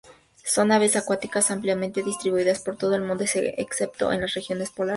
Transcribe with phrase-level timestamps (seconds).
[0.45, 4.89] Son aves acuáticas ampliamente distribuidas por todo el mundo excepto en las regiones polares.